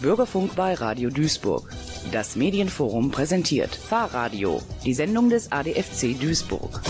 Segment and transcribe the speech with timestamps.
[0.00, 1.68] Bürgerfunk bei Radio Duisburg.
[2.12, 6.80] Das Medienforum präsentiert Fahrradio, die Sendung des ADFC Duisburg.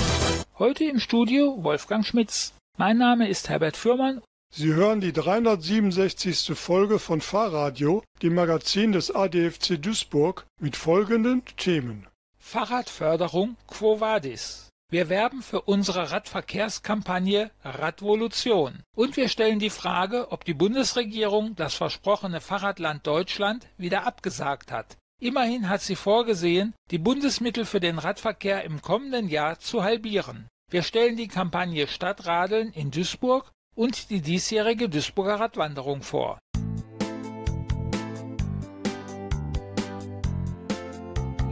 [0.59, 2.53] Heute im Studio Wolfgang Schmitz.
[2.77, 4.21] Mein Name ist Herbert Fürmann.
[4.55, 6.53] Sie hören die 367.
[6.55, 12.07] Folge von Fahrradio, dem Magazin des ADFC Duisburg, mit folgenden Themen.
[12.39, 14.68] Fahrradförderung Quo Vadis.
[14.91, 18.83] Wir werben für unsere Radverkehrskampagne Radvolution.
[18.97, 24.97] Und wir stellen die Frage, ob die Bundesregierung das versprochene Fahrradland Deutschland wieder abgesagt hat.
[25.21, 30.49] Immerhin hat sie vorgesehen, die Bundesmittel für den Radverkehr im kommenden Jahr zu halbieren.
[30.71, 36.39] Wir stellen die Kampagne Stadtradeln in Duisburg und die diesjährige Duisburger Radwanderung vor.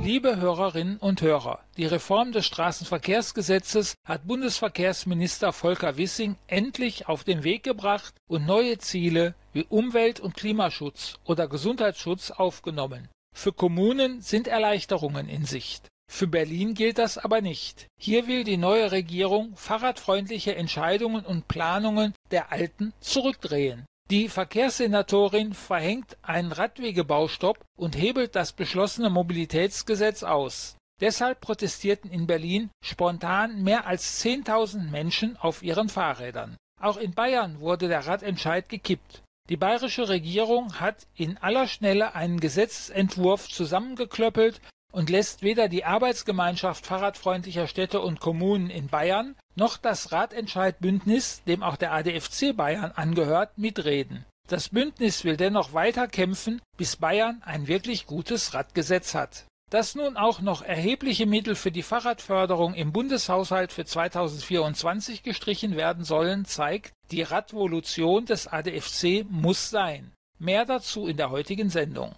[0.06, 7.42] Liebe Hörerinnen und Hörer, die Reform des Straßenverkehrsgesetzes hat Bundesverkehrsminister Volker Wissing endlich auf den
[7.42, 13.08] Weg gebracht und neue Ziele wie Umwelt- und Klimaschutz oder Gesundheitsschutz aufgenommen.
[13.34, 15.88] Für Kommunen sind Erleichterungen in Sicht.
[16.08, 17.88] Für Berlin gilt das aber nicht.
[18.00, 23.86] Hier will die neue Regierung fahrradfreundliche Entscheidungen und Planungen der alten zurückdrehen.
[24.08, 30.76] Die Verkehrssenatorin verhängt einen Radwegebaustopp und hebelt das beschlossene Mobilitätsgesetz aus.
[31.00, 36.56] Deshalb protestierten in Berlin spontan mehr als 10.000 Menschen auf ihren Fahrrädern.
[36.80, 39.22] Auch in Bayern wurde der Radentscheid gekippt.
[39.48, 44.60] Die bayerische Regierung hat in aller Schnelle einen Gesetzentwurf zusammengeklöppelt
[44.96, 51.62] und lässt weder die Arbeitsgemeinschaft fahrradfreundlicher Städte und Kommunen in Bayern noch das Radentscheidbündnis, dem
[51.62, 54.24] auch der ADFC Bayern angehört, mitreden.
[54.48, 59.44] Das Bündnis will dennoch weiter kämpfen, bis Bayern ein wirklich gutes Radgesetz hat.
[59.70, 66.04] Dass nun auch noch erhebliche Mittel für die Fahrradförderung im Bundeshaushalt für 2024 gestrichen werden
[66.04, 70.12] sollen, zeigt, die Radvolution des ADFC muss sein.
[70.38, 72.14] Mehr dazu in der heutigen Sendung.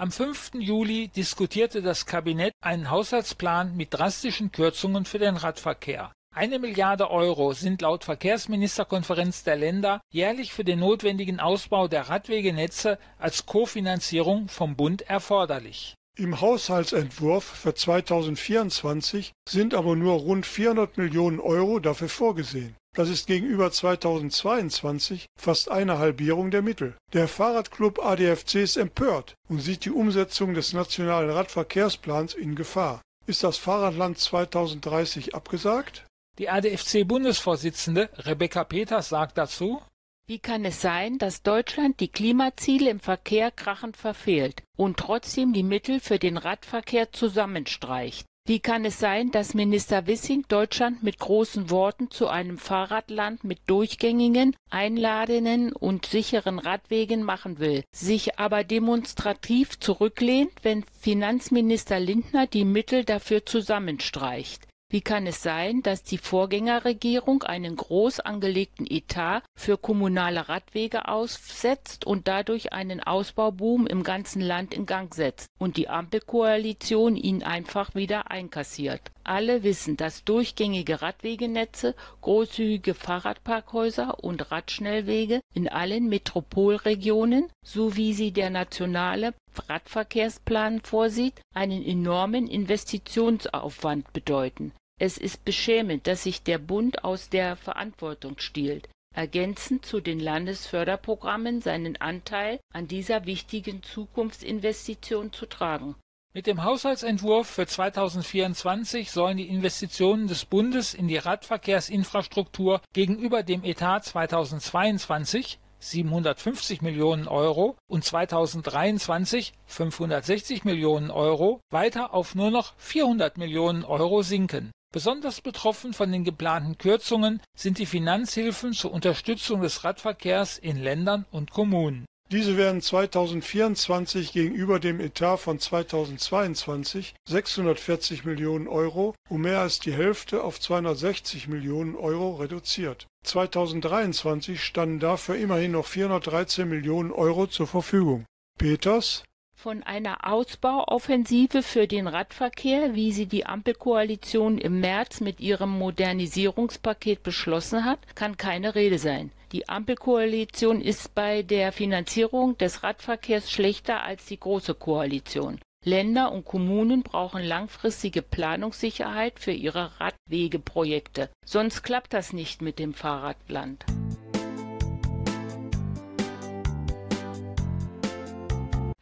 [0.00, 0.52] Am 5.
[0.60, 6.12] Juli diskutierte das Kabinett einen Haushaltsplan mit drastischen Kürzungen für den Radverkehr.
[6.32, 12.96] Eine Milliarde Euro sind laut Verkehrsministerkonferenz der Länder jährlich für den notwendigen Ausbau der Radwegenetze
[13.18, 15.96] als Kofinanzierung vom Bund erforderlich.
[16.20, 22.74] Im Haushaltsentwurf für 2024 sind aber nur rund 400 Millionen Euro dafür vorgesehen.
[22.96, 26.96] Das ist gegenüber 2022 fast eine Halbierung der Mittel.
[27.12, 33.00] Der Fahrradclub ADFC ist empört und sieht die Umsetzung des nationalen Radverkehrsplans in Gefahr.
[33.28, 36.04] Ist das Fahrradland 2030 abgesagt?
[36.38, 39.80] Die ADFC-Bundesvorsitzende Rebecca Peters sagt dazu,
[40.28, 45.62] wie kann es sein, dass Deutschland die Klimaziele im Verkehr krachend verfehlt und trotzdem die
[45.62, 48.26] Mittel für den Radverkehr zusammenstreicht?
[48.46, 53.58] Wie kann es sein, dass Minister Wissing Deutschland mit großen Worten zu einem Fahrradland mit
[53.66, 62.66] durchgängigen, einladenden und sicheren Radwegen machen will, sich aber demonstrativ zurücklehnt, wenn Finanzminister Lindner die
[62.66, 64.68] Mittel dafür zusammenstreicht?
[64.90, 72.06] Wie kann es sein, dass die Vorgängerregierung einen groß angelegten Etat für kommunale Radwege aussetzt
[72.06, 77.94] und dadurch einen Ausbauboom im ganzen Land in Gang setzt und die Ampelkoalition ihn einfach
[77.94, 79.02] wieder einkassiert?
[79.28, 88.32] Alle wissen, dass durchgängige Radwegenetze, großzügige Fahrradparkhäuser und Radschnellwege in allen Metropolregionen, so wie sie
[88.32, 89.34] der nationale
[89.68, 94.72] Radverkehrsplan vorsieht, einen enormen Investitionsaufwand bedeuten.
[94.98, 101.60] Es ist beschämend, dass sich der Bund aus der Verantwortung stiehlt, ergänzend zu den Landesförderprogrammen
[101.60, 105.96] seinen Anteil an dieser wichtigen Zukunftsinvestition zu tragen.
[106.38, 113.64] Mit dem Haushaltsentwurf für 2024 sollen die Investitionen des Bundes in die Radverkehrsinfrastruktur gegenüber dem
[113.64, 123.36] Etat 2022 750 Millionen Euro und 2023 560 Millionen Euro weiter auf nur noch 400
[123.36, 124.70] Millionen Euro sinken.
[124.92, 131.26] Besonders betroffen von den geplanten Kürzungen sind die Finanzhilfen zur Unterstützung des Radverkehrs in Ländern
[131.32, 132.06] und Kommunen.
[132.30, 139.94] Diese werden 2024 gegenüber dem Etat von 2022 640 Millionen Euro um mehr als die
[139.94, 143.06] Hälfte auf 260 Millionen Euro reduziert.
[143.24, 148.26] 2023 standen dafür immerhin noch 413 Millionen Euro zur Verfügung.
[148.58, 149.24] Peters
[149.58, 157.24] von einer Ausbauoffensive für den Radverkehr, wie sie die Ampelkoalition im März mit ihrem Modernisierungspaket
[157.24, 159.32] beschlossen hat, kann keine Rede sein.
[159.50, 165.58] Die Ampelkoalition ist bei der Finanzierung des Radverkehrs schlechter als die Große Koalition.
[165.84, 171.30] Länder und Kommunen brauchen langfristige Planungssicherheit für ihre Radwegeprojekte.
[171.44, 173.84] Sonst klappt das nicht mit dem Fahrradland.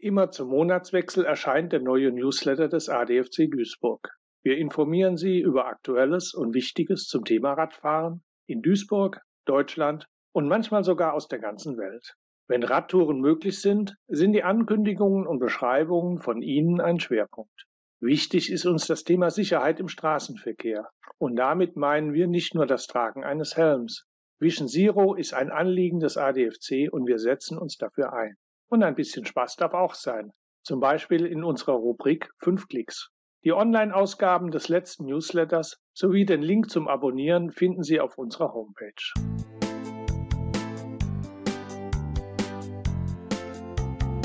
[0.00, 4.16] Immer zum Monatswechsel erscheint der neue Newsletter des ADFC Duisburg.
[4.44, 10.84] Wir informieren Sie über Aktuelles und Wichtiges zum Thema Radfahren in Duisburg, Deutschland und manchmal
[10.84, 12.14] sogar aus der ganzen Welt.
[12.46, 17.66] Wenn Radtouren möglich sind, sind die Ankündigungen und Beschreibungen von Ihnen ein Schwerpunkt.
[18.00, 20.88] Wichtig ist uns das Thema Sicherheit im Straßenverkehr.
[21.18, 24.06] Und damit meinen wir nicht nur das Tragen eines Helms.
[24.38, 28.36] Vision Zero ist ein Anliegen des ADFC und wir setzen uns dafür ein.
[28.70, 30.32] Und ein bisschen Spaß darf auch sein.
[30.62, 33.10] Zum Beispiel in unserer Rubrik 5 Klicks.
[33.44, 38.92] Die Online-Ausgaben des letzten Newsletters sowie den Link zum Abonnieren finden Sie auf unserer Homepage.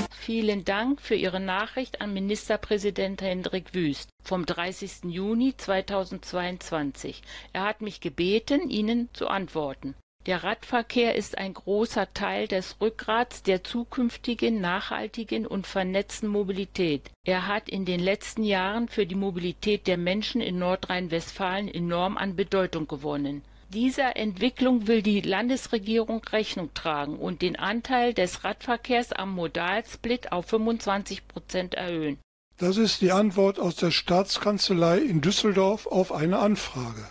[0.10, 5.06] Vielen Dank für Ihre Nachricht an Ministerpräsident Hendrik Wüst vom 30.
[5.06, 7.22] Juni 2022.
[7.54, 9.96] Er hat mich gebeten, Ihnen zu antworten.
[10.26, 17.12] Der Radverkehr ist ein großer Teil des Rückgrats der zukünftigen, nachhaltigen und vernetzten Mobilität.
[17.26, 22.38] Er hat in den letzten Jahren für die Mobilität der Menschen in Nordrhein-Westfalen enorm an
[22.38, 23.44] Bedeutung gewonnen.
[23.74, 30.46] Dieser Entwicklung will die Landesregierung Rechnung tragen und den Anteil des Radverkehrs am Modalsplit auf
[30.46, 32.18] 25 Prozent erhöhen.
[32.60, 37.04] Das ist die Antwort aus der Staatskanzlei in Düsseldorf auf eine Anfrage.